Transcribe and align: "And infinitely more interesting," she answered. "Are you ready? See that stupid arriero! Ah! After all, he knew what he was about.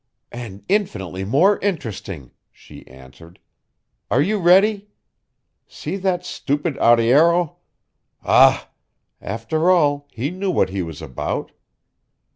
"And 0.31 0.65
infinitely 0.67 1.23
more 1.25 1.59
interesting," 1.59 2.31
she 2.51 2.87
answered. 2.87 3.37
"Are 4.09 4.19
you 4.19 4.39
ready? 4.39 4.87
See 5.67 5.95
that 5.97 6.25
stupid 6.25 6.75
arriero! 6.79 7.57
Ah! 8.23 8.71
After 9.21 9.69
all, 9.69 10.07
he 10.09 10.31
knew 10.31 10.49
what 10.49 10.69
he 10.71 10.81
was 10.81 11.03
about. 11.03 11.51